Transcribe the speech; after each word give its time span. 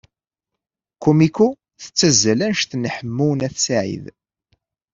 Kumiko 1.01 1.47
tettazzal 1.81 2.39
anect 2.45 2.71
n 2.75 2.89
Ḥemmu 2.95 3.29
n 3.37 3.45
At 3.47 3.57
Sɛid. 3.65 4.05